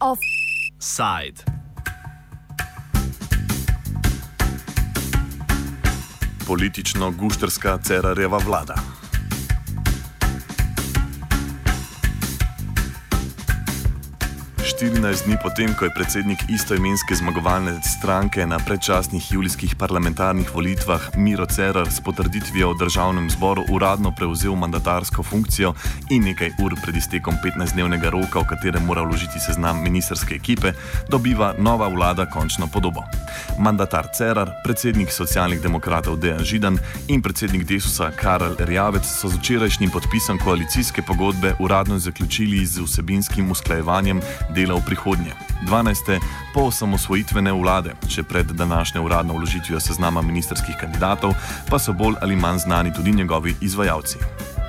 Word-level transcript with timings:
Offside. 0.00 1.44
Politično-gušterska 6.46 7.78
Cerareva 7.82 8.38
vlada. 8.38 8.99
14 14.80 15.28
dni 15.28 15.36
potem, 15.42 15.74
ko 15.76 15.84
je 15.84 15.92
predsednik 15.92 16.40
istoimenske 16.48 17.12
zmagovalne 17.14 17.74
stranke 17.84 18.46
na 18.48 18.56
predčasnih 18.56 19.32
julijskih 19.32 19.76
parlamentarnih 19.76 20.54
volitvah 20.54 21.20
Miro 21.20 21.44
Cerar 21.46 21.84
s 21.92 22.00
potrditvijo 22.00 22.72
v 22.72 22.78
državnem 22.80 23.28
zboru 23.30 23.66
uradno 23.68 24.08
prevzel 24.16 24.56
mandatarsko 24.56 25.22
funkcijo 25.22 25.74
in 26.08 26.24
nekaj 26.24 26.56
ur 26.64 26.72
pred 26.80 26.96
iztekom 26.96 27.36
15-dnevnega 27.44 28.08
roka, 28.08 28.40
v 28.40 28.48
katerem 28.54 28.86
mora 28.88 29.04
vložiti 29.04 29.36
seznam 29.36 29.82
ministerske 29.84 30.34
ekipe, 30.34 30.72
dobiva 31.12 31.52
nova 31.58 31.88
vlada 31.92 32.24
končno 32.24 32.64
podobo. 32.72 33.04
Mandatar 33.60 34.08
Cerar, 34.16 34.48
predsednik 34.64 35.12
socialnih 35.12 35.60
demokratov 35.60 36.16
Dejan 36.16 36.40
Židan 36.44 36.80
in 37.12 37.20
predsednik 37.20 37.68
Desusa 37.68 38.08
Karel 38.16 38.56
Rjavec 38.56 39.04
so 39.04 39.28
z 39.28 39.36
včerajšnjim 39.36 39.92
podpisom 39.92 40.40
koalicijske 40.40 41.02
pogodbe 41.02 41.52
uradno 41.60 41.98
zaključili 41.98 42.64
z 42.66 42.80
vsebinskim 42.80 43.50
usklajevanjem 43.50 44.24
dela 44.48 44.69
dela 44.70 44.78
v 44.78 44.86
prihodnje. 44.86 45.34
12. 45.66 46.22
po 46.54 46.70
osamosvojitvene 46.70 47.52
vlade, 47.52 47.98
še 48.08 48.22
pred 48.22 48.46
današnjo 48.46 49.02
uradno 49.02 49.34
vložitvijo 49.34 49.80
seznama 49.80 50.22
ministerskih 50.22 50.78
kandidatov, 50.80 51.34
pa 51.70 51.78
so 51.78 51.92
bolj 51.92 52.22
ali 52.22 52.36
manj 52.36 52.62
znani 52.70 52.94
tudi 52.94 53.12
njegovi 53.12 53.56
izvajalci. 53.60 54.59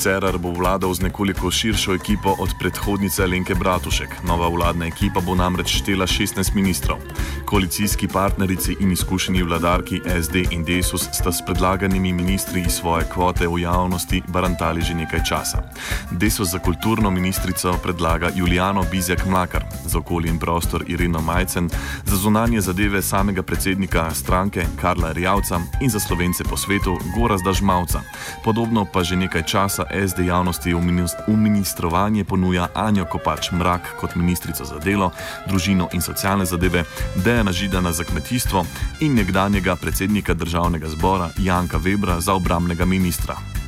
Cerar 0.00 0.38
bo 0.40 0.48
vladal 0.56 0.94
z 0.96 1.04
nekoliko 1.04 1.50
širšo 1.50 1.92
ekipo 1.94 2.32
od 2.38 2.48
predhodnice 2.58 3.26
Lenke 3.26 3.54
Bratušek. 3.54 4.24
Nova 4.24 4.48
vladna 4.48 4.86
ekipa 4.86 5.20
bo 5.20 5.34
namreč 5.34 5.76
štela 5.76 6.06
16 6.06 6.54
ministrov. 6.54 6.96
Koalicijski 7.44 8.08
partnerici 8.08 8.76
in 8.80 8.92
izkušeni 8.92 9.42
vladarki 9.42 10.00
SD 10.22 10.36
in 10.50 10.64
Desus 10.64 11.04
sta 11.12 11.32
s 11.32 11.44
predlaganimi 11.44 12.12
ministri 12.12 12.60
iz 12.60 12.72
svoje 12.80 13.04
kvote 13.12 13.44
v 13.46 13.60
javnosti 13.60 14.22
barantali 14.28 14.80
že 14.80 14.94
nekaj 14.94 15.20
časa. 15.28 15.68
Desus 16.10 16.48
za 16.48 16.58
kulturno 16.58 17.10
ministrico 17.10 17.76
predlaga 17.82 18.30
Juliano 18.34 18.84
Bizjak 18.90 19.26
Mlakar, 19.26 19.64
za 19.84 19.98
okolje 19.98 20.30
in 20.30 20.38
prostor 20.38 20.84
Irino 20.88 21.20
Majcen, 21.20 21.68
za 22.04 22.16
zunanje 22.16 22.60
zadeve 22.60 23.02
samega 23.02 23.42
predsednika 23.42 24.14
stranke 24.14 24.64
Karla 24.80 25.12
Rjavca 25.12 25.60
in 25.80 25.90
za 25.90 26.00
slovence 26.00 26.44
po 26.44 26.56
svetu 26.56 26.96
Gorazda 27.16 27.52
Žmavca. 27.52 28.00
Podobno 28.44 28.86
pa 28.92 29.04
že 29.04 29.16
nekaj 29.16 29.42
časa 29.42 29.89
SD 29.90 30.26
javnosti 30.26 30.74
v 30.74 31.36
ministrovanje 31.36 32.24
ponuja 32.24 32.68
Anjo 32.74 33.04
Kopač 33.04 33.52
Mrak 33.52 33.94
kot 34.00 34.14
ministrico 34.14 34.64
za 34.64 34.78
delo, 34.78 35.10
družino 35.46 35.88
in 35.92 36.02
socialne 36.02 36.44
zadeve, 36.44 36.84
Dejana 37.16 37.52
Židana 37.52 37.92
za 37.92 38.04
kmetijstvo 38.04 38.66
in 39.00 39.14
nekdanjega 39.14 39.76
predsednika 39.76 40.34
državnega 40.34 40.88
zbora 40.88 41.30
Janka 41.38 41.78
Webra 41.78 42.20
za 42.20 42.34
obramnega 42.34 42.84
ministra. 42.84 43.59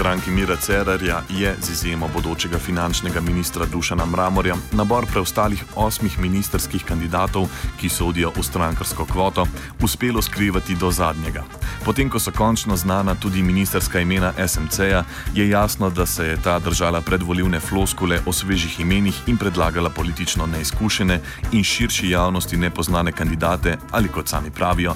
Stranki 0.00 0.30
Mira 0.30 0.56
Cerarja 0.56 1.22
je, 1.28 1.56
z 1.60 1.70
izjemo 1.70 2.08
bodočega 2.08 2.58
finančnega 2.58 3.20
ministra 3.20 3.66
Dušana 3.66 4.06
Mramorja, 4.06 4.54
nabor 4.72 5.06
preostalih 5.06 5.64
osmih 5.76 6.18
ministerskih 6.18 6.84
kandidatov, 6.84 7.48
ki 7.80 7.88
sodijo 7.88 8.32
v 8.36 8.42
strankarsko 8.42 9.04
kvoto, 9.04 9.46
uspelo 9.82 10.22
skrivati 10.22 10.74
do 10.74 10.90
zadnjega. 10.90 11.44
Potem, 11.84 12.08
ko 12.08 12.18
so 12.18 12.32
končno 12.32 12.76
znana 12.76 13.14
tudi 13.14 13.42
ministerska 13.42 14.00
imena 14.00 14.32
SMC-ja, 14.46 15.04
je 15.34 15.48
jasno, 15.48 15.90
da 15.90 16.06
se 16.06 16.26
je 16.26 16.40
ta 16.42 16.58
držala 16.58 17.00
predvoljivne 17.00 17.60
floskule 17.60 18.20
o 18.26 18.32
svežih 18.32 18.80
imenih 18.80 19.22
in 19.26 19.36
predlagala 19.36 19.90
politično 19.90 20.46
neizkušene 20.46 21.20
in 21.52 21.64
širši 21.64 22.10
javnosti 22.10 22.56
nepoznane 22.56 23.12
kandidate 23.12 23.76
ali, 23.90 24.08
kot 24.08 24.28
sami 24.28 24.50
pravijo, 24.50 24.94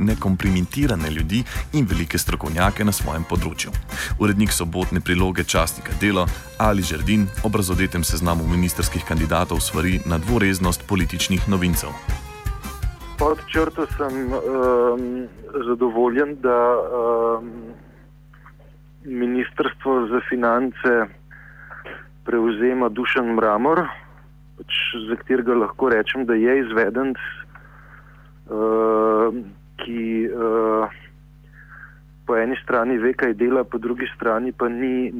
nekomprimitirane 0.00 1.10
ljudi 1.10 1.44
in 1.72 1.86
velike 1.86 2.18
strokovnjake 2.18 2.84
na 2.84 2.92
svojem 2.92 3.24
področju. 3.28 3.70
Urednik 4.18 4.52
sobotne 4.52 5.00
priloge 5.00 5.44
častnika 5.44 5.92
Delo 6.00 6.26
Ali 6.58 6.82
Žerdin 6.82 7.28
ob 7.44 7.56
razodetem 7.56 8.04
seznamu 8.04 8.48
ministerskih 8.48 9.04
kandidatov 9.04 9.60
svari 9.60 10.00
na 10.06 10.18
dvoreznost 10.18 10.88
političnih 10.88 11.48
novincev. 11.48 11.92
Pod 13.20 13.38
črto 13.52 13.84
sem 13.96 14.32
um, 14.32 15.28
zadovoljen, 15.68 16.36
da 16.40 16.56
um, 16.80 17.50
ministrstvo 19.04 20.06
za 20.08 20.20
finance 20.28 20.92
prevzema 22.24 22.88
Dušan 22.88 23.34
Mramor, 23.36 23.84
pač 24.56 24.72
za 25.08 25.16
katerega 25.20 25.54
lahko 25.54 25.88
rečem, 25.92 26.24
da 26.24 26.34
je 26.34 26.58
izveden, 26.64 27.12
uh, 28.48 29.36
po 32.26 32.36
eni 32.36 32.56
strani 32.70 32.98
ve, 33.02 33.10
kaj 33.18 33.34
dela, 33.34 33.64
po 33.64 33.78
drugi 33.82 34.06
strani 34.14 34.52
pa 34.52 34.68
ni, 34.70 35.10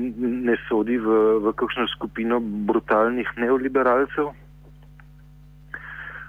ne 0.47 0.55
sodi 0.69 0.99
v, 1.03 1.15
v 1.43 1.53
kakšno 1.59 1.89
skupino 1.91 2.39
brutalnih 2.41 3.27
neoliberalcev. 3.43 4.31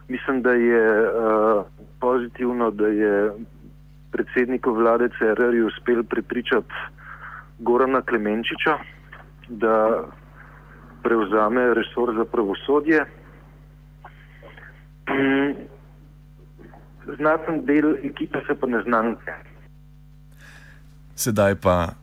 Mislim, 0.09 0.41
da 0.41 0.53
je 0.57 0.85
uh, 1.05 1.61
pozitivno, 2.01 2.71
da 2.71 2.87
je 2.87 3.13
predsedniku 4.11 4.73
vlade 4.73 5.11
CRR 5.19 5.61
uspel 5.65 6.01
prepričati 6.03 6.73
Gorana 7.59 8.01
Klemenčiča, 8.01 8.77
da 9.61 9.75
prevzame 11.03 11.73
resor 11.77 12.15
za 12.17 12.25
pravosodje. 12.25 13.05
Mm, 15.05 15.53
znaten 17.15 17.63
del 17.69 17.93
ekipe 18.09 18.41
se 18.47 18.57
pa 18.57 18.67
ne 18.67 18.81
znanke. 18.89 19.37
Sedaj 21.21 21.55
pa 21.61 21.93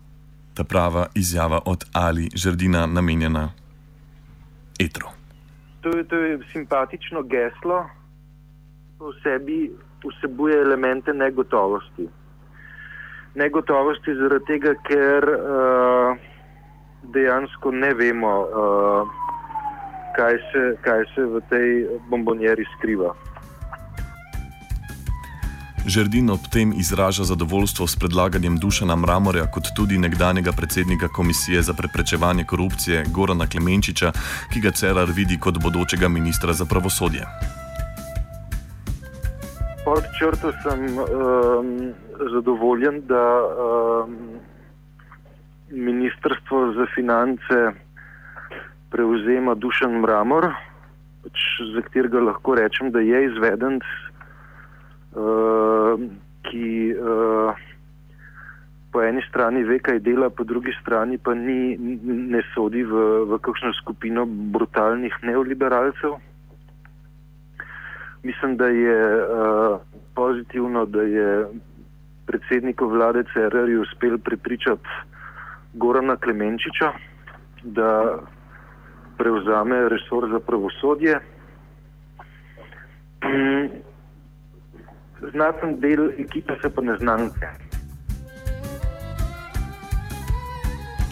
ta 0.55 0.65
prava 0.65 1.07
izjava 1.15 1.59
od 1.67 1.85
Ali 1.93 2.29
Žrdina, 2.35 2.87
namenjena 2.87 3.49
etru. 4.81 5.09
To 5.81 5.91
to 6.09 6.17
je 6.17 6.39
simpatično 6.53 7.23
geslo, 7.23 7.81
ki 8.95 9.05
v 9.05 9.13
sebi 9.23 9.59
vsebuje 10.07 10.61
elemente 10.63 11.13
negotovosti. 11.13 12.07
Negotovosti 13.35 14.15
zaradi 14.15 14.47
tega, 14.47 14.75
ker 14.87 15.27
uh, 15.35 16.15
dejansko 17.03 17.75
ne 17.75 17.91
vemo, 17.95 18.35
uh, 18.43 19.19
kaj, 20.17 20.39
se, 20.53 20.63
kaj 20.87 21.05
se 21.15 21.27
v 21.27 21.43
tej 21.51 21.69
bombonjeri 22.11 22.67
skriva. 22.77 23.15
Žerdin 25.87 26.31
ob 26.31 26.41
tem 26.53 26.73
izraža 26.77 27.25
zadovoljstvo 27.25 27.87
s 27.87 27.97
predlaganjem 27.97 28.57
Dušana 28.57 28.97
Mramorja, 28.97 29.47
kot 29.47 29.71
tudi 29.77 29.99
nekdanjega 29.99 30.53
predsednika 30.53 31.09
Komisije 31.09 31.63
za 31.63 31.73
preprečevanje 31.73 32.45
korupcije 32.45 33.05
Gorana 33.15 33.47
Klemenčiča, 33.47 34.13
ki 34.53 34.61
ga 34.61 34.71
Cerar 34.71 35.09
vidi 35.17 35.39
kot 35.41 35.63
bodočega 35.63 36.09
ministra 36.09 36.53
za 36.53 36.65
pravosodje. 36.65 37.25
Pod 39.85 40.05
črto 40.19 40.53
sem 40.63 40.99
um, 40.99 41.93
zadovoljen, 42.33 43.01
da 43.07 43.25
um, 43.41 44.17
ministrstvo 45.71 46.73
za 46.73 46.87
finance 46.95 47.57
prevzema 48.91 49.55
Dušan 49.55 50.01
Mramor, 50.01 50.53
pač 51.23 51.39
za 51.75 51.83
katerega 51.83 52.21
lahko 52.21 52.55
rečem, 52.55 52.91
da 52.91 53.01
je 53.01 53.25
izveden. 53.25 53.81
Uh, 55.19 55.99
ki 56.47 56.95
uh, 56.95 57.51
po 58.93 59.03
eni 59.03 59.23
strani 59.29 59.65
ve, 59.67 59.81
kaj 59.83 59.99
dela, 60.07 60.31
po 60.31 60.45
drugi 60.47 60.73
strani 60.81 61.19
pa 61.19 61.35
ni, 61.35 61.75
ne 62.07 62.43
sodi 62.55 62.85
v, 62.87 63.27
v 63.27 63.39
kakšno 63.43 63.73
skupino 63.83 64.25
brutalnih 64.27 65.19
neoliberalcev. 65.27 66.15
Mislim, 68.23 68.57
da 68.57 68.69
je 68.71 69.01
uh, 69.19 69.83
pozitivno, 70.15 70.87
da 70.87 71.03
je 71.03 71.29
predsedniku 72.27 72.87
vlade 72.87 73.25
CRR 73.33 73.75
uspel 73.81 74.19
prepričati 74.19 74.89
Gorana 75.75 76.17
Klemenčiča, 76.17 76.93
da 77.63 78.19
prevzame 79.19 79.89
resor 79.89 80.31
za 80.31 80.41
pravosodje. 80.41 81.21
Znaten 85.23 85.81
del 85.81 86.15
ekipe 86.19 86.55
se 86.63 86.71
pa 86.71 86.83
ne 86.83 86.97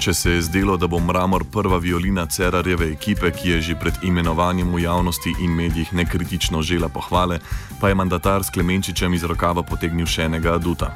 Če 0.06 0.12
se 0.14 0.31
je 0.31 0.43
zdelo, 0.47 0.76
da 0.79 0.87
bo 0.87 1.00
Mramor 1.03 1.43
prva 1.50 1.81
violina 1.82 2.29
Cerarjeve 2.31 2.87
ekipe, 2.93 3.26
ki 3.35 3.49
je 3.49 3.56
že 3.61 3.75
pred 3.75 3.97
imenovanjem 4.06 4.69
v 4.70 4.85
javnosti 4.85 5.32
in 5.43 5.50
medijih 5.50 5.91
nekritično 5.91 6.62
žela 6.62 6.87
pohvale, 6.88 7.41
pa 7.81 7.88
je 7.88 7.99
mandatar 7.99 8.44
s 8.47 8.55
Klemenčičem 8.55 9.14
iz 9.19 9.25
rokava 9.26 9.64
potegnil 9.67 10.06
še 10.06 10.29
enega 10.31 10.55
aduta. 10.55 10.93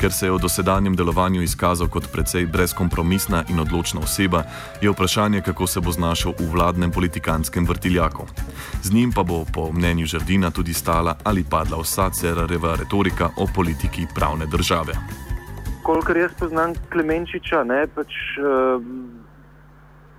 Ker 0.00 0.08
se 0.08 0.30
je 0.30 0.32
v 0.32 0.40
dosedanjem 0.40 0.96
delovanju 0.96 1.44
izkazal 1.44 1.92
kot 1.92 2.08
precej 2.08 2.48
brezkompromisna 2.48 3.44
in 3.52 3.60
odločna 3.60 4.00
oseba, 4.00 4.46
je 4.80 4.88
vprašanje, 4.88 5.44
kako 5.44 5.68
se 5.68 5.84
bo 5.84 5.92
znašel 5.92 6.32
v 6.40 6.48
vladnem 6.56 6.88
politikanskem 6.88 7.68
vrtiljaku. 7.68 8.24
Z 8.80 8.96
njim 8.96 9.12
pa 9.12 9.20
bo, 9.20 9.44
po 9.44 9.68
mnenju 9.68 10.08
Žrdina, 10.16 10.48
tudi 10.48 10.72
stala 10.72 11.18
ali 11.28 11.44
padla 11.44 11.76
vsa 11.76 12.08
Cerarjeva 12.08 12.72
retorika 12.80 13.36
o 13.36 13.44
politiki 13.52 14.08
pravne 14.16 14.48
države 14.48 15.25
kolikor 15.86 16.16
jaz 16.16 16.34
poznam 16.38 16.72
Klemenčiča, 16.90 17.62
ne, 17.64 17.84
pač, 17.94 18.10
uh, 18.42 18.82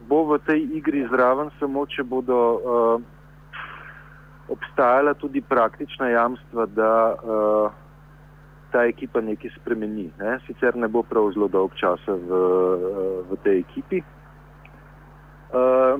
bo 0.07 0.23
v 0.29 0.39
tej 0.47 0.63
igri 0.79 1.03
zraven 1.11 1.51
samo, 1.59 1.83
če 1.91 2.05
bodo 2.07 2.39
uh, 2.55 3.01
obstajala 4.47 5.13
tudi 5.19 5.43
praktična 5.43 6.13
jamstva, 6.13 6.69
da 6.71 6.93
uh, 7.11 7.75
ta 8.71 8.85
ekipa 8.87 9.19
nekaj 9.21 9.57
spremeni. 9.59 10.07
Ne. 10.19 10.39
Sicer 10.47 10.79
ne 10.79 10.87
bo 10.87 11.03
prav 11.03 11.33
zelo 11.35 11.51
dolg 11.51 11.75
časa 11.75 12.15
v, 12.15 12.31
uh, 12.31 13.19
v 13.27 13.41
tej 13.43 13.63
ekipi. 13.67 14.03
Uh, 15.51 15.99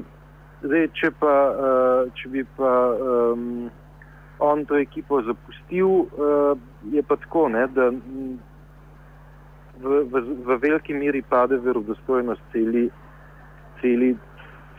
zdaj, 0.63 0.91
če, 0.95 1.11
pa, 1.19 1.35
uh, 1.51 2.01
če 2.15 2.31
bi 2.31 2.47
pa 2.55 2.73
um, 2.95 3.67
on 4.39 4.63
to 4.69 4.79
ekipo 4.79 5.19
zapustil, 5.27 6.07
uh, 6.07 6.55
je 6.87 7.03
pa 7.03 7.19
tako, 7.19 7.49
ne, 7.51 7.67
da 7.67 7.91
v, 9.81 10.03
v, 10.11 10.21
v 10.45 10.57
veliki 10.61 10.93
meri 10.93 11.21
pade 11.21 11.57
verodostojnost 11.57 12.41
celi, 12.51 12.89
celi 13.81 14.15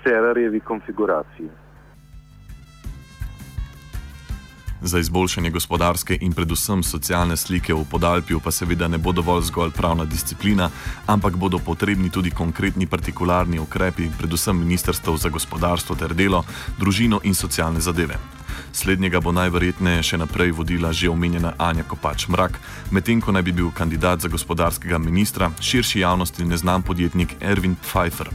Cerarjevi 0.02 0.60
konfiguraciji. 0.60 1.50
Za 4.82 4.98
izboljšanje 4.98 5.50
gospodarske 5.50 6.18
in 6.20 6.32
predvsem 6.32 6.82
socialne 6.82 7.36
slike 7.36 7.74
v 7.74 7.82
podaljpju 7.90 8.40
pa 8.40 8.50
seveda 8.50 8.88
ne 8.88 8.98
bo 8.98 9.12
dovolj 9.12 9.42
zgolj 9.50 9.72
pravna 9.74 10.04
disciplina, 10.04 10.70
ampak 11.06 11.36
bodo 11.36 11.58
potrebni 11.58 12.10
tudi 12.10 12.30
konkretni 12.30 12.86
partikularni 12.86 13.58
ukrepi, 13.58 14.10
predvsem 14.18 14.58
Ministrstvo 14.58 15.16
za 15.16 15.28
gospodarstvo 15.28 15.96
ter 15.96 16.14
delo, 16.14 16.44
družino 16.78 17.20
in 17.24 17.34
socialne 17.34 17.80
zadeve. 17.80 18.14
Slednjega 18.72 19.20
bo 19.20 19.32
najverjetneje 19.32 20.02
še 20.02 20.18
naprej 20.18 20.52
vodila 20.56 20.92
že 20.92 21.10
omenjena 21.10 21.54
Anja 21.58 21.82
Kopač 21.82 22.28
Mrak, 22.28 22.60
medtem 22.90 23.20
ko 23.20 23.32
naj 23.32 23.42
bi 23.42 23.52
bil 23.52 23.70
kandidat 23.70 24.20
za 24.20 24.28
gospodarskega 24.28 24.98
ministra 24.98 25.50
širši 25.60 26.00
javnosti 26.00 26.44
neznan 26.44 26.82
podjetnik 26.82 27.36
Erwin 27.40 27.76
Pfeiffer. 27.82 28.30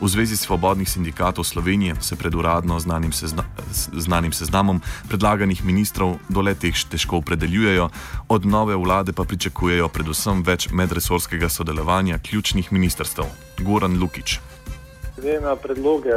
V 0.00 0.08
Zvezi 0.08 0.36
svobodnih 0.36 0.88
sindikatov 0.90 1.44
Slovenije 1.44 1.94
se 2.00 2.16
pred 2.16 2.34
uradno 2.34 2.80
znanim, 2.80 3.12
sezna, 3.12 3.44
znanim 3.92 4.32
seznamom 4.32 4.82
predlaganih 5.08 5.64
ministrov 5.64 6.18
do 6.28 6.40
letih 6.40 6.74
težko 6.90 7.16
opredeljujejo, 7.22 7.90
od 8.28 8.46
nove 8.46 8.76
vlade 8.76 9.12
pa 9.12 9.24
pričakujejo 9.24 9.88
predvsem 9.88 10.42
več 10.42 10.68
medresorskega 10.70 11.48
sodelovanja 11.48 12.18
ključnih 12.18 12.72
ministrstv. 12.72 13.22
Goran 13.58 13.98
Lukič. 13.98 14.47
Glede 15.22 15.40
na 15.40 15.56
predloge 15.56 16.14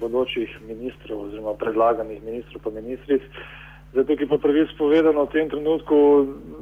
bodočih 0.00 0.58
ministrov 0.68 1.20
oziroma 1.24 1.54
predlaganih 1.56 2.20
ministrov 2.24 2.60
pa 2.64 2.70
ministric, 2.70 3.22
zato 3.94 4.16
ki 4.16 4.26
pa 4.28 4.36
prvi 4.36 4.66
spovedano 4.74 5.24
v 5.24 5.32
tem 5.32 5.48
trenutku, 5.48 5.96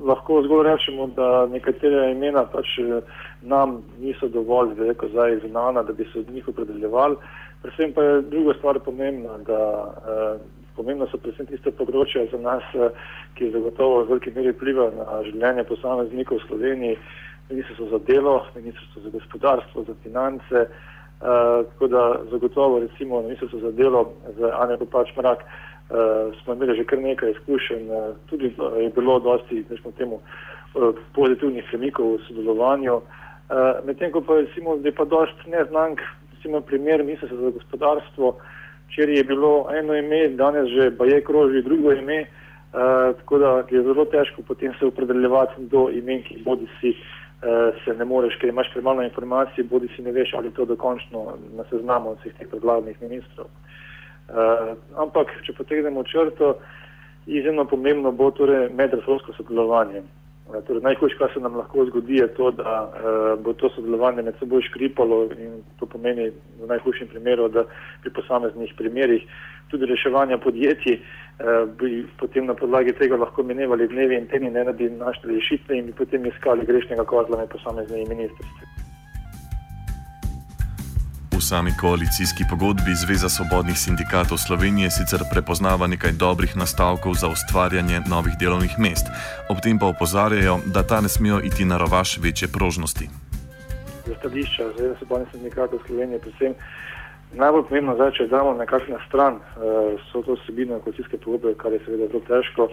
lahko 0.06 0.42
zgolj 0.46 0.68
rečemo, 0.68 1.08
da 1.18 1.46
nekatere 1.50 2.12
imena 2.12 2.44
pač 2.46 2.78
eh, 2.78 3.02
nam 3.42 3.82
niso 3.98 4.28
dovolj 4.28 4.76
veliko 4.78 5.08
zdaj 5.10 5.40
znana, 5.48 5.82
da 5.82 5.92
bi 5.92 6.06
se 6.12 6.22
od 6.22 6.30
njih 6.30 6.48
opredeljevali. 6.48 7.16
Predvsem 7.62 7.92
pa 7.92 8.02
je 8.02 8.22
druga 8.22 8.54
stvar 8.58 8.78
pomembna, 8.86 9.38
da 9.46 9.58
eh, 9.90 10.38
pomembno 10.76 11.10
so 11.10 11.18
predvsem 11.18 11.50
tiste 11.50 11.74
področja 11.74 12.28
za 12.30 12.38
nas, 12.38 12.62
eh, 12.74 12.94
ki 13.34 13.50
zagotovo 13.50 14.04
v 14.04 14.12
veliki 14.12 14.30
meri 14.36 14.54
vpliva 14.54 14.92
na 14.94 15.24
življenje 15.26 15.66
posameznikov 15.66 16.38
v 16.38 16.46
Sloveniji, 16.46 17.02
ministrstvo 17.50 17.90
za 17.90 18.00
delo, 18.06 18.36
ministrstvo 18.54 19.02
za 19.02 19.10
gospodarstvo, 19.18 19.84
za 19.90 19.98
finance, 20.06 20.68
Uh, 21.20 21.26
tako 21.72 21.86
da 21.86 22.16
zagotovo 22.30 22.78
recimo 22.78 23.16
na 23.16 23.22
ministrstvu 23.22 23.60
za 23.60 23.70
delo 23.70 24.12
z 24.38 24.50
Anja 24.58 24.76
Popač 24.76 25.16
Mrak 25.16 25.38
uh, 25.38 26.34
smo 26.42 26.54
imeli 26.54 26.76
že 26.76 26.84
kar 26.84 26.98
nekaj 26.98 27.30
izkušenj, 27.30 27.90
uh, 27.90 28.16
tudi 28.26 28.54
uh, 28.58 28.82
je 28.82 28.88
bilo 28.88 29.18
dosti, 29.18 29.64
rečemo 29.70 29.92
temu, 29.98 30.14
uh, 30.16 30.94
pozitivnih 31.14 31.64
premikov 31.70 32.16
v 32.16 32.20
sodelovanju. 32.28 32.94
Uh, 32.96 33.84
Medtem 33.84 34.12
ko 34.12 34.24
pa 34.24 34.40
recimo, 34.40 34.76
da 34.76 34.88
je 34.88 34.94
pa 34.96 35.04
dost 35.04 35.36
neznank, 35.46 36.00
recimo 36.32 36.60
primer 36.60 37.04
ministrstva 37.04 37.38
za 37.38 37.50
gospodarstvo, 37.50 38.36
kjer 38.94 39.08
je 39.08 39.24
bilo 39.24 39.68
eno 39.76 39.94
ime, 39.94 40.28
danes 40.28 40.72
že 40.72 40.90
pa 40.96 41.04
je 41.04 41.20
kroži 41.20 41.62
drugo 41.62 41.92
ime, 41.92 42.20
uh, 42.22 43.12
tako 43.20 43.38
da 43.38 43.50
je 43.70 43.82
zelo 43.82 44.04
težko 44.04 44.42
potem 44.48 44.72
se 44.78 44.86
opredeljevati 44.86 45.68
do 45.68 45.90
imen, 45.92 46.22
ki 46.22 46.40
bodi 46.44 46.66
si 46.80 46.96
uh, 46.96 47.19
se 47.84 47.94
ne 47.96 48.04
moreš, 48.04 48.36
ker 48.36 48.48
imaš 48.48 48.68
premalo 48.74 49.02
informacij, 49.02 49.64
bodi 49.64 49.88
si 49.96 50.02
ne 50.02 50.12
veš, 50.12 50.34
ali 50.36 50.50
to 50.52 50.64
dokončno 50.64 51.24
na 51.56 51.64
seznamu 51.70 52.16
vseh 52.20 52.34
teh 52.38 52.48
predlaganih 52.50 53.00
ministrov. 53.00 53.48
Uh, 54.30 54.76
ampak, 55.00 55.32
če 55.46 55.56
potegnemo 55.56 56.04
črto, 56.04 56.52
izjemno 57.26 57.64
pomembno 57.64 58.12
bo 58.12 58.30
torej 58.30 58.68
medresorsko 58.76 59.32
sodelovanje. 59.38 60.02
Uh, 60.50 60.64
torej, 60.66 60.82
najhujše, 60.82 61.18
kar 61.18 61.30
se 61.34 61.40
nam 61.40 61.56
lahko 61.56 61.84
zgodi, 61.86 62.18
je 62.20 62.28
to, 62.34 62.50
da 62.50 62.74
uh, 62.90 63.44
bo 63.44 63.52
to 63.52 63.70
sodelovanje 63.74 64.22
med 64.22 64.34
seboj 64.38 64.62
škripalo 64.68 65.22
in 65.38 65.62
to 65.78 65.86
pomeni 65.86 66.30
v 66.60 66.68
najhujšem 66.68 67.08
primeru, 67.08 67.48
da 67.48 67.64
pri 68.02 68.10
posameznih 68.18 68.74
primerjih 68.78 69.26
tudi 69.70 69.86
reševanja 69.86 70.38
podjetij 70.38 70.94
eh, 70.94 71.00
bi 71.78 72.06
potem 72.18 72.46
na 72.46 72.54
podlagi 72.54 72.92
tega 72.92 73.16
lahko 73.16 73.42
menevali 73.42 73.88
dnevi 73.88 74.18
in 74.18 74.26
tedni, 74.26 74.50
ne 74.50 74.64
da 74.64 74.72
bi 74.72 74.90
našli 74.90 75.34
rešitve 75.34 75.78
in 75.78 75.86
bi 75.86 75.98
potem 76.02 76.26
iskali 76.26 76.66
grešnega 76.66 77.04
kozla 77.04 77.38
med 77.38 77.48
posameznimi 77.48 78.08
ministrstvi. 78.14 78.79
Sami 81.50 81.70
koalicijski 81.80 82.44
pogodbi 82.50 82.92
Zveza 83.02 83.28
svobodnih 83.28 83.78
sindikatov 83.78 84.38
Slovenije 84.46 84.88
sicer 84.90 85.20
prepoznava 85.32 85.86
nekaj 85.86 86.12
dobrih 86.12 86.52
nastavkov 86.62 87.12
za 87.22 87.28
ustvarjanje 87.34 87.98
novih 88.14 88.34
delovnih 88.42 88.74
mest, 88.78 89.06
ob 89.50 89.58
tem 89.64 89.78
pa 89.78 89.86
opozarjajo, 89.86 90.54
da 90.74 90.80
ta 90.90 91.00
ne 91.00 91.08
smejo 91.08 91.38
iti 91.48 91.64
na 91.64 91.76
rovaš 91.82 92.10
večje 92.24 92.48
prožnosti. 92.56 93.06
Za 94.06 94.14
stališča 94.18 94.64
Zveza 94.76 94.94
svobodnih 94.98 95.28
sindikatov 95.32 95.78
Slovenije 95.86 96.18
predvsem 96.18 96.54
Najbolj 97.32 97.64
pomembno 97.68 97.94
je, 98.04 98.12
če 98.18 98.26
damo 98.26 98.52
nekako 98.54 98.92
na 98.94 99.00
stran 99.08 99.34
uh, 99.34 99.42
so 100.06 100.22
to 100.22 100.36
vsebine 100.38 100.78
koalicijske 100.84 101.18
pogodbe, 101.18 101.54
kar 101.62 101.72
je 101.72 101.80
seveda 101.84 102.06
zelo 102.12 102.22
težko, 102.30 102.68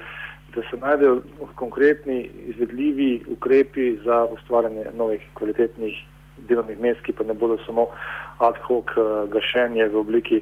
da 0.54 0.62
se 0.70 0.78
najdejo 0.78 1.22
konkretni, 1.56 2.30
izvedljivi 2.54 3.26
ukrepi 3.38 3.98
za 4.06 4.26
ustvarjanje 4.38 4.86
novih 4.94 5.22
kvalitetnih 5.34 5.96
delovnih 6.50 6.80
mest, 6.80 7.02
ki 7.06 7.14
pa 7.14 7.24
ne 7.24 7.34
bodo 7.34 7.58
samo 7.66 7.88
ad 8.44 8.60
hoc 8.68 8.94
uh, 8.98 9.26
gašenje 9.34 9.90
v 9.94 10.00
obliki 10.00 10.42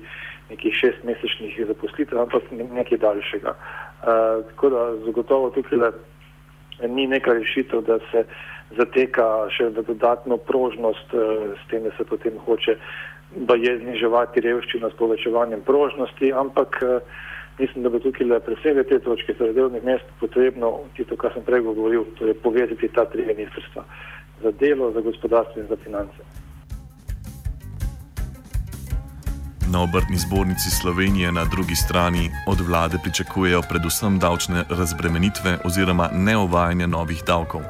nekih 0.49 0.73
šestmesečnih 0.75 1.55
zaposlitev, 1.67 2.19
ampak 2.21 2.51
nekaj 2.51 2.97
daljšega. 2.97 3.55
Uh, 3.55 4.43
tako 4.51 4.69
da 4.69 4.83
zagotovo 5.05 5.49
tukaj 5.49 5.91
ni 6.87 7.07
neka 7.07 7.33
rešitev, 7.33 7.81
da 7.87 7.99
se 8.11 8.25
zateka 8.77 9.47
še 9.53 9.71
v 9.71 9.85
dodatno 9.87 10.37
prožnost, 10.37 11.13
uh, 11.13 11.53
s 11.57 11.69
tem, 11.71 11.83
da 11.87 11.95
se 11.97 12.05
potem 12.05 12.37
hoče 12.45 12.77
da 13.35 13.55
je 13.59 13.77
zniževati 13.79 14.41
revščino 14.41 14.89
s 14.89 14.97
povečevanjem 14.99 15.61
prožnosti, 15.61 16.31
ampak 16.33 16.79
eh, 16.83 16.99
mislim, 17.59 17.83
da 17.83 17.89
bo 17.89 17.99
tukaj 17.99 18.27
le 18.27 18.39
presega 18.39 18.83
te 18.83 18.99
točke, 18.99 19.33
torej 19.33 19.55
delovnih 19.57 19.83
mest 19.83 20.11
potrebno, 20.19 20.71
tisto, 20.95 21.17
kar 21.19 21.33
sem 21.33 21.43
prej 21.43 21.65
govoril, 21.65 22.05
to 22.19 22.27
je 22.29 22.37
povezati 22.45 22.91
ta 22.95 23.05
tri 23.11 23.25
ministrstva 23.27 23.83
za 24.45 24.51
delo, 24.51 24.91
za 24.91 25.01
gospodarstvo 25.01 25.61
in 25.61 25.67
za 25.67 25.77
finance. 25.83 26.21
Na 29.71 29.81
obrtni 29.81 30.17
zbornici 30.17 30.69
Slovenije 30.69 31.31
na 31.31 31.45
drugi 31.45 31.75
strani 31.75 32.29
od 32.47 32.59
vlade 32.61 32.97
pričakujejo 33.03 33.61
predvsem 33.69 34.19
davčne 34.19 34.63
razbremenitve 34.69 35.57
oziroma 35.65 36.09
neovajanje 36.13 36.87
novih 36.87 37.23
davkov. 37.27 37.61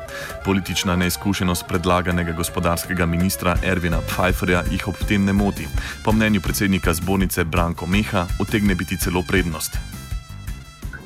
Politična 0.45 0.95
neizkušenost 0.95 1.65
predlaganega 1.67 2.31
gospodarskega 2.31 3.05
ministra 3.05 3.55
Ervina 3.63 3.99
Pfeifferja 4.07 4.63
jih 4.71 4.87
ob 4.87 4.95
tem 5.07 5.25
ne 5.25 5.33
moti. 5.33 5.67
Po 6.05 6.11
mnenju 6.11 6.41
predsednika 6.41 6.93
zbornice 6.93 7.43
Branko 7.43 7.85
Meha 7.85 8.25
utegne 8.41 8.75
biti 8.75 8.97
celo 8.97 9.23
prednost. 9.27 9.77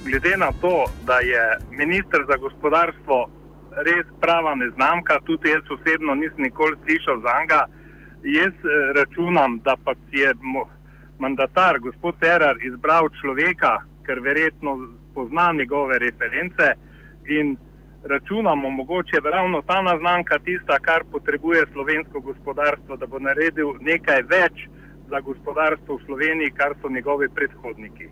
Glede 0.05 0.37
na 0.37 0.51
to, 0.61 0.85
da 1.05 1.19
je 1.19 1.43
ministr 1.71 2.17
za 2.27 2.35
gospodarstvo 2.37 3.29
res 3.87 4.05
prava 4.21 4.55
neznamka, 4.55 5.19
tudi 5.25 5.49
jaz 5.49 5.71
osebno 5.71 6.15
nisem 6.15 6.43
nikoli 6.43 6.77
slišal 6.83 7.21
za 7.21 7.33
njega, 7.41 7.61
jaz 8.23 8.53
eh, 8.53 8.91
računam, 8.95 9.59
da 9.63 9.75
pa 9.83 9.93
je 10.11 10.33
mandatar, 11.19 11.79
gospod 11.79 12.19
Terar, 12.19 12.57
izbral 12.63 13.09
človeka, 13.21 13.77
ker 14.05 14.19
verjetno 14.19 14.77
pozna 15.13 15.51
njegove 15.53 15.99
reference 15.99 16.73
in 17.27 17.57
računamo, 18.03 18.69
mogoče 18.69 19.15
je 19.15 19.31
ravno 19.31 19.61
ta 19.61 19.81
naznanka 19.81 20.39
tista, 20.39 20.79
kar 20.79 21.03
potrebuje 21.11 21.65
slovensko 21.73 22.19
gospodarstvo, 22.19 22.95
da 22.95 23.05
bo 23.05 23.19
naredil 23.19 23.73
nekaj 23.79 24.21
več 24.21 24.67
za 25.09 25.19
gospodarstvo 25.19 25.95
v 25.95 26.05
Sloveniji, 26.05 26.51
kar 26.51 26.75
so 26.81 26.89
njegovi 26.89 27.29
predhodniki. 27.35 28.09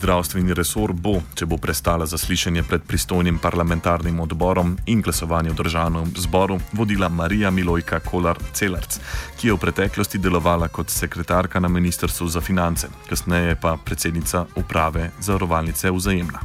Zdravstveni 0.00 0.54
resor 0.56 0.94
bo, 0.96 1.18
če 1.36 1.44
bo 1.44 1.58
prestala 1.60 2.06
zaslišanje 2.08 2.62
pred 2.64 2.86
pristojnim 2.88 3.36
parlamentarnim 3.36 4.22
odborom 4.24 4.70
in 4.88 5.02
glasovanje 5.04 5.50
v 5.52 5.56
državnem 5.58 6.06
zboru, 6.16 6.56
vodila 6.72 7.10
Marija 7.12 7.50
Milojka 7.52 7.98
Kolar-Celarc, 8.00 8.96
ki 9.36 9.50
je 9.50 9.52
v 9.52 9.60
preteklosti 9.60 10.16
delovala 10.16 10.70
kot 10.72 10.88
sekretarka 10.88 11.60
na 11.60 11.68
Ministrstvu 11.68 12.28
za 12.32 12.40
finance, 12.40 12.88
kasneje 13.10 13.58
pa 13.60 13.74
predsednica 13.76 14.46
uprave 14.56 15.10
zavarovalnice 15.20 15.92
Vzajemna. 15.92 16.40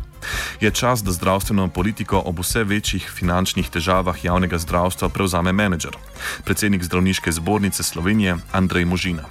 Je 0.59 0.71
čas, 0.71 0.99
da 0.99 1.15
zdravstveno 1.15 1.69
politiko 1.71 2.19
ob 2.25 2.43
vse 2.43 2.65
večjih 2.67 3.07
finančnih 3.07 3.71
težavah 3.71 4.19
javnega 4.19 4.59
zdravstva 4.59 5.07
prevzame 5.15 5.55
menedžer, 5.55 5.95
predsednik 6.43 6.83
zdravniške 6.83 7.31
zbornice 7.31 7.87
Slovenije 7.87 8.35
Andrej 8.51 8.85
Možina. 8.85 9.23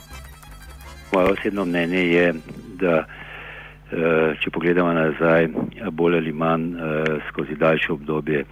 Moje 1.13 1.37
osebno 1.37 1.69
mnenje 1.69 2.03
je, 2.09 2.35
da 2.81 3.05
če 4.41 4.51
pogledamo 4.51 4.93
nazaj, 4.93 5.49
bolj 5.93 6.17
ali 6.19 6.33
manj 6.33 6.65
eh, 6.75 7.19
skozi 7.29 7.55
daljše 7.55 7.93
obdobje 7.93 8.41
eh, 8.41 8.47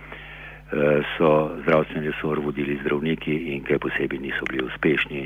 so 1.16 1.50
zdravstveni 1.62 2.11
resor 2.11 2.40
vodili 2.44 2.78
zdravniki 2.82 3.34
in 3.54 3.64
kaj 3.66 3.78
posebej 3.78 4.18
niso 4.18 4.46
bili 4.50 4.66
uspešni, 4.66 5.22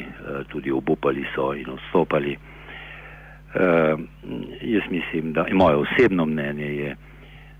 tudi 0.49 0.73
obupali 0.73 1.25
so 1.35 1.53
in 1.55 1.71
odstopali. 1.71 2.37
Jaz 4.61 4.83
mislim, 4.91 5.33
da 5.33 5.47
moje 5.53 5.77
osebno 5.77 6.27
mnenje 6.27 6.67
je, 6.67 6.97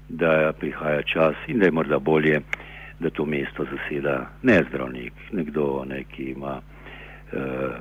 da 0.09 0.53
prihaja 0.61 1.03
čas 1.03 1.37
in 1.49 1.59
da 1.59 1.65
je 1.65 1.73
morda 1.73 1.99
bolje, 1.99 2.41
da 3.01 3.11
to 3.11 3.25
mesto 3.25 3.65
zaseda 3.65 4.27
ne 4.43 4.61
zdravnik, 4.69 5.13
nekdo, 5.33 5.85
ne, 5.89 6.05
ki 6.05 6.23
ima 6.37 6.61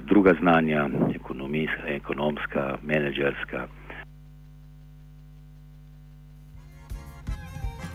druga 0.07 0.33
znanja, 0.39 0.89
ekonomska, 1.87 2.77
menedžerska. 2.83 3.67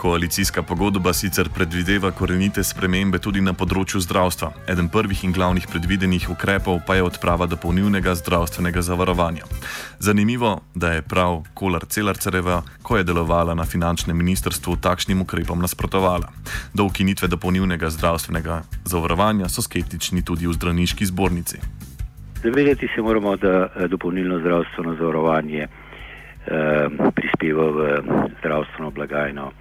Koalicijska 0.00 0.62
pogodba 0.62 1.12
sicer 1.12 1.48
predvideva 1.54 2.10
korenite 2.10 2.62
spremembe 2.64 3.18
tudi 3.20 3.42
na 3.44 3.52
področju 3.52 4.00
zdravstva. 4.00 4.48
Eden 4.72 4.88
prvih 4.88 5.26
in 5.26 5.34
glavnih 5.36 5.66
predvidenih 5.68 6.24
ukrepov 6.32 6.78
pa 6.88 6.96
je 6.96 7.04
odprava 7.04 7.44
dopolnilnega 7.44 8.14
zdravstvenega 8.16 8.80
zavarovanja. 8.80 9.44
Zanimivo, 10.00 10.54
da 10.72 10.94
je 10.94 11.04
prav 11.04 11.42
Kolar 11.52 11.84
Celarcereva, 11.84 12.62
ko 12.80 12.96
je 12.96 13.04
delovala 13.04 13.52
na 13.52 13.68
finančnem 13.68 14.16
ministrstvu, 14.16 14.80
takšnim 14.80 15.20
ukrepom 15.20 15.60
nasprotovala. 15.60 16.32
Do 16.72 16.88
ukinitve 16.88 17.28
dopolnilnega 17.28 17.92
zdravstvenega 17.92 18.62
zavarovanja 18.88 19.52
so 19.52 19.60
skeptični 19.60 20.24
tudi 20.24 20.48
v 20.48 20.56
zdravniški 20.56 21.12
zbornici. 21.12 21.60
Zavedati 22.40 22.88
se 22.88 23.04
moramo, 23.04 23.36
da 23.36 23.68
eh, 23.68 23.88
dopolnilno 23.88 24.40
zdravstveno 24.40 24.96
zavarovanje 24.96 25.66
eh, 25.66 25.72
prispeva 27.12 27.68
v 27.68 27.98
zdravstveno 28.40 28.96
blagajno. 28.96 29.52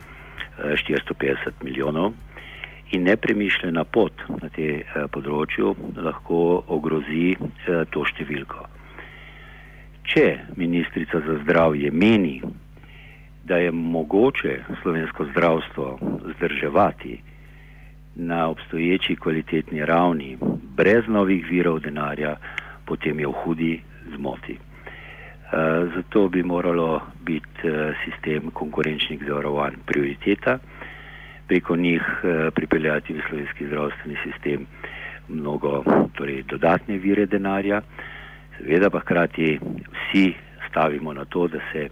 450 0.63 1.63
milijonov 1.63 2.13
in 2.91 3.03
nepremišljena 3.03 3.83
pot 3.83 4.13
na 4.41 4.49
tem 4.49 4.81
eh, 4.81 5.05
področju 5.13 5.75
lahko 5.95 6.63
ogrozi 6.67 7.35
eh, 7.35 7.85
to 7.93 8.05
številko. 8.05 8.65
Če 10.09 10.25
ministrica 10.57 11.21
za 11.21 11.37
zdravje 11.43 11.91
meni, 11.93 12.39
da 13.45 13.57
je 13.61 13.71
mogoče 13.71 14.55
slovensko 14.81 15.25
zdravstvo 15.31 15.85
zdrževati 16.35 17.19
na 18.15 18.47
obstoječi 18.49 19.15
kvalitetni 19.15 19.85
ravni 19.85 20.37
brez 20.77 21.07
novih 21.07 21.45
virov 21.49 21.79
denarja, 21.85 22.35
potem 22.85 23.19
je 23.19 23.27
v 23.27 23.37
hudi 23.43 23.71
zmoti. 24.15 24.57
Eh, 25.49 25.89
zato 25.95 26.27
bi 26.29 26.43
moralo 26.43 27.01
biti 27.21 27.67
eh, 27.67 27.93
sistem 28.05 28.51
konkurenčnih 28.53 29.23
zavarovanj 29.27 29.73
prioriteta, 29.85 30.59
preko 31.47 31.75
njih 31.75 32.01
eh, 32.23 32.51
pripeljati 32.51 33.13
v 33.13 33.21
slovenski 33.29 33.67
zdravstveni 33.67 34.17
sistem 34.23 34.67
mnogo 35.27 35.83
torej, 36.13 36.43
dodatne 36.43 36.97
vire 36.97 37.25
denarja, 37.25 37.81
seveda 38.57 38.89
pa 38.89 38.99
hkrati 38.99 39.59
vsi 39.61 40.33
stavimo 40.69 41.13
na 41.13 41.25
to, 41.25 41.47
da 41.47 41.59
se 41.71 41.89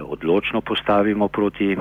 odločno 0.00 0.60
postavimo 0.60 1.28
proti 1.28 1.72
eh, 1.72 1.76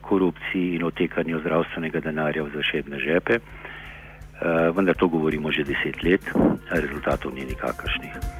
korupciji 0.00 0.74
in 0.74 0.84
otekanju 0.84 1.40
zdravstvenega 1.40 2.00
denarja 2.00 2.42
v 2.42 2.50
zašebne 2.54 2.98
žepe, 2.98 3.34
eh, 3.34 4.70
vendar 4.76 4.96
to 4.96 5.08
govorimo 5.08 5.52
že 5.52 5.64
deset 5.64 6.02
let, 6.02 6.22
rezultatov 6.70 7.34
ni 7.34 7.44
nikakršnih. 7.44 8.37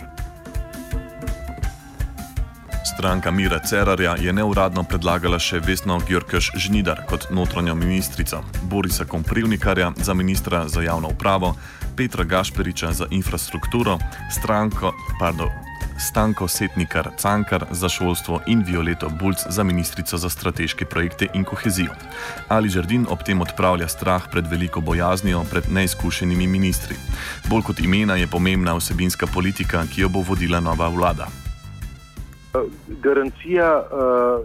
Stranka 2.98 3.30
Mira 3.30 3.58
Cerarja 3.58 4.16
je 4.18 4.32
neuradno 4.32 4.82
predlagala 4.82 5.38
še 5.38 5.60
Vesno 5.62 6.00
Gjorkaš 6.02 6.48
Žnidar 6.58 7.04
kot 7.06 7.28
notranjo 7.30 7.76
ministrico, 7.78 8.40
Borisa 8.66 9.06
Komprivnikarja 9.06 9.92
za 10.02 10.16
ministra 10.18 10.64
za 10.68 10.82
javno 10.82 11.12
upravo, 11.14 11.52
Petra 11.94 12.26
Gašperiča 12.26 12.90
za 12.92 13.06
infrastrukturo, 13.14 14.00
stranko, 14.34 14.90
pardon, 15.20 15.54
Stanko 16.08 16.50
Setnikar 16.50 17.12
Cankar 17.22 17.68
za 17.70 17.88
šolstvo 17.88 18.42
in 18.50 18.66
Violeto 18.66 19.14
Bulc 19.14 19.46
za 19.46 19.62
ministrico 19.62 20.18
za 20.18 20.30
strateške 20.30 20.84
projekte 20.84 21.30
in 21.34 21.46
kohezijo. 21.46 21.94
Ali 22.48 22.68
Žrdin 22.68 23.06
ob 23.06 23.22
tem 23.22 23.40
odpravlja 23.40 23.88
strah 23.88 24.26
pred 24.26 24.50
veliko 24.50 24.80
bojaznijo 24.80 25.46
pred 25.46 25.70
neizkušenimi 25.70 26.46
ministri. 26.46 26.98
Bolj 27.46 27.62
kot 27.62 27.80
imena 27.80 28.18
je 28.18 28.26
pomembna 28.26 28.74
vsebinska 28.74 29.26
politika, 29.26 29.86
ki 29.86 30.00
jo 30.00 30.08
bo 30.08 30.26
vodila 30.26 30.58
nova 30.60 30.88
vlada 30.88 31.47
garancija, 33.02 33.82
uh, 33.82 34.44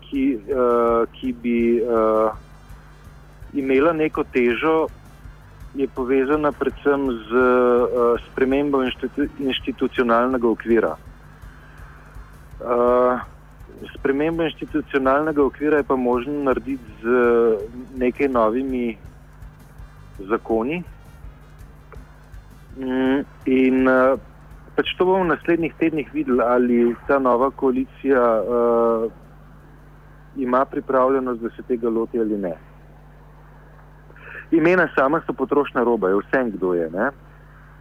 ki, 0.00 0.24
uh, 0.36 1.06
ki 1.12 1.32
bi 1.32 1.58
uh, 1.82 2.34
imela 3.54 3.92
neko 3.92 4.24
težo, 4.32 4.86
je 5.74 5.88
povezana 5.88 6.52
predvsem 6.52 7.06
z 7.10 7.34
uh, 7.34 8.20
spremembo 8.26 8.82
inštitu 8.84 9.26
institucionalnega 9.38 10.48
okvira. 10.48 10.96
Uh, 12.60 13.20
spremembo 13.94 14.42
institucionalnega 14.42 15.42
okvira 15.42 15.76
je 15.76 15.82
pa 15.82 15.96
možno 15.96 16.42
narediti 16.42 16.84
z 17.02 17.08
nekaj 17.96 18.28
novimi 18.28 18.96
zakoni. 20.18 20.82
Mm, 22.78 23.22
in 23.46 23.88
uh, 23.88 24.18
pač 24.76 24.90
to 24.98 25.06
bomo 25.06 25.22
v 25.24 25.32
naslednjih 25.34 25.74
tednih 25.78 26.08
videli, 26.12 26.42
ali 26.42 26.96
ta 27.06 27.18
nova 27.18 27.50
koalicija 27.50 28.22
uh, 28.42 29.12
ima 30.36 30.64
pripravljenost, 30.64 31.40
da 31.40 31.50
se 31.50 31.62
tega 31.62 31.88
loti 31.88 32.20
ali 32.20 32.38
ne. 32.38 32.54
Imena 34.50 34.88
sama 34.94 35.20
so 35.26 35.32
potrošna 35.32 35.82
roba, 35.82 36.08
je 36.08 36.20
vsem, 36.22 36.50
kdo 36.50 36.74
je. 36.74 36.90
Ne? 36.90 37.10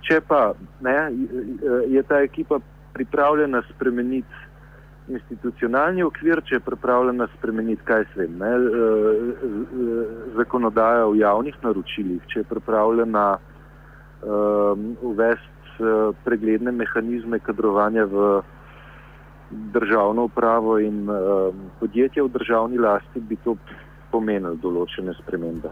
Če 0.01 0.21
pa 0.27 0.53
ne, 0.81 1.11
je 1.87 2.03
ta 2.03 2.21
ekipa 2.21 2.59
pripravljena 2.93 3.61
spremeniti 3.73 4.49
institucionalni 5.07 6.03
okvir, 6.03 6.39
če 6.47 6.55
je 6.55 6.63
pripravljena 6.63 7.27
spremeniti, 7.37 7.83
kaj 7.83 8.05
se 8.13 8.21
vem, 8.21 8.37
ne, 8.39 8.51
zakonodaja 10.37 11.09
v 11.11 11.17
javnih 11.19 11.57
naročilih, 11.63 12.21
če 12.31 12.39
je 12.39 12.47
pripravljena 12.47 13.25
um, 13.35 14.93
uvesti 15.01 15.52
Eh, 15.52 15.52
pregledne 16.23 16.71
mehanizme 16.71 17.39
kadrovanja 17.39 18.05
v 18.05 18.41
državno 19.51 20.23
upravo 20.23 20.79
in 20.79 21.09
uh, 21.09 21.53
podjetja 21.79 22.23
v 22.23 22.29
državni 22.33 22.77
lasti, 22.77 23.19
bi 23.19 23.37
to 23.43 23.57
pomenilo 24.11 24.55
določene 24.61 25.13
spremembe. 25.21 25.69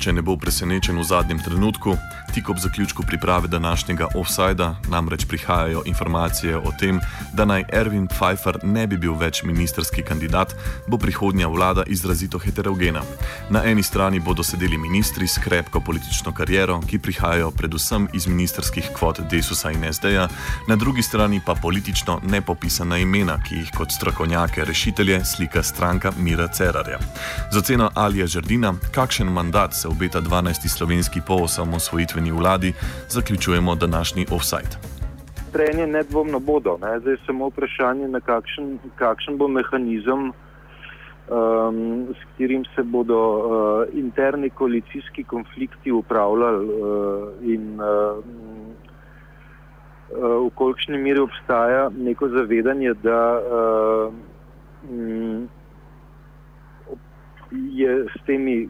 Če 0.00 0.12
ne 0.14 0.22
bo 0.22 0.36
presenečen 0.38 1.00
v 1.00 1.04
zadnjem 1.04 1.40
trenutku, 1.42 1.96
tik 2.36 2.48
ob 2.48 2.58
zaključku 2.58 3.02
priprave 3.02 3.48
današnjega 3.48 4.06
offsajda 4.14 4.74
namreč 4.88 5.24
prihajajo 5.24 5.82
informacije 5.86 6.56
o 6.56 6.72
tem, 6.80 7.00
da 7.32 7.44
naj 7.44 7.64
Erwin 7.72 8.08
Pfeiffer 8.08 8.58
ne 8.62 8.86
bi 8.86 8.96
bil 8.96 9.14
več 9.16 9.42
ministerski 9.42 10.02
kandidat, 10.02 10.52
bo 10.86 10.98
prihodnja 10.98 11.48
vlada 11.48 11.82
izrazito 11.86 12.38
heterogena. 12.38 13.00
Na 13.50 13.62
eni 13.64 13.82
strani 13.82 14.20
bodo 14.20 14.44
sedeli 14.44 14.78
ministri 14.78 15.28
s 15.28 15.38
krepko 15.38 15.80
politično 15.80 16.32
kariero, 16.32 16.80
ki 16.80 16.98
prihajajo 16.98 17.50
predvsem 17.50 18.08
iz 18.12 18.26
ministerskih 18.26 18.90
kvot 18.98 19.20
Desusa 19.30 19.72
in 19.72 19.88
SD-ja, 19.92 20.28
na 20.68 20.76
drugi 20.76 21.02
strani 21.02 21.40
pa 21.46 21.54
politično 21.54 22.20
nepopisana 22.22 22.98
imena, 22.98 23.38
ki 23.48 23.62
jih 23.62 23.72
kot 23.76 23.92
strokovnjake 23.92 24.64
rešitelje 24.64 25.24
slika 25.24 25.62
stranka 25.62 26.12
Mira 26.18 26.48
Cerarja. 26.48 26.98
Za 27.52 27.60
ceno 27.62 27.90
Alija 27.94 28.26
Žrdina, 28.26 28.74
kakšen 28.92 29.32
mandat 29.32 29.74
se 29.74 29.88
obeta 29.88 30.20
12. 30.20 30.68
slovenski 30.68 31.20
po 31.26 31.48
osamosvojitveni 32.26 32.32
vladi, 32.32 32.72
zaključujemo 33.08 33.74
današnji 33.74 34.26
offside. 34.30 34.76
trenje 35.52 35.86
nedvomno 35.86 36.38
bodo. 36.38 36.78
Ne? 36.82 37.00
Zdaj 37.00 37.12
je 37.12 37.18
samo 37.26 37.48
vprašanje, 37.48 38.20
kakšen, 38.20 38.78
kakšen 38.96 39.38
bo 39.38 39.48
mehanizem, 39.48 40.32
um, 41.28 42.06
s 42.12 42.24
katerim 42.24 42.64
se 42.74 42.82
bodo 42.82 43.16
uh, 43.16 43.48
interni 43.94 44.50
koalicijski 44.50 45.24
konflikti 45.24 45.92
upravljali 45.92 46.66
uh, 46.66 47.28
in 47.42 47.80
uh, 47.80 48.18
uh, 50.10 50.46
v 50.46 50.50
kolikšni 50.54 50.98
meri 50.98 51.20
obstaja 51.20 51.88
neko 51.96 52.28
zavedanje, 52.28 52.94
da 53.02 53.40
uh, 53.40 54.12
um, 54.90 55.48
je 57.52 58.06
s 58.12 58.26
temi 58.26 58.68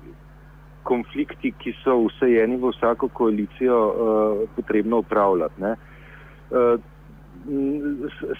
konflikti, 0.86 1.52
ki 1.58 1.74
so 1.82 1.98
vsejeni 2.06 2.58
v 2.62 2.70
vsako 2.74 3.08
koalicijo, 3.08 3.78
uh, 3.86 4.44
potrebno 4.56 5.02
upravljati. 5.02 5.62
Uh, 5.66 6.78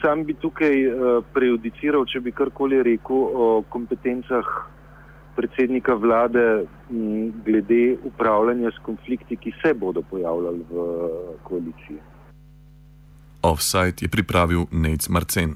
sam 0.02 0.24
bi 0.24 0.34
tukaj 0.34 0.86
uh, 0.86 1.20
prejudiciral, 1.34 2.06
če 2.06 2.22
bi 2.22 2.32
karkoli 2.32 2.82
rekel 2.86 3.28
o 3.34 3.50
kompetencah 3.68 4.48
predsednika 5.36 5.94
vlade 5.94 6.64
m, 6.90 7.30
glede 7.44 7.98
upravljanja 8.08 8.72
s 8.72 8.82
konflikti, 8.82 9.36
ki 9.36 9.52
se 9.62 9.74
bodo 9.74 10.02
pojavljali 10.02 10.64
v 10.70 10.74
uh, 10.74 11.10
koaliciji. 11.44 12.00
Offside 13.42 14.02
je 14.02 14.08
pripravil 14.08 14.66
Nec 14.72 15.08
Marcen. 15.08 15.54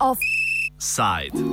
Offside. 0.00 1.38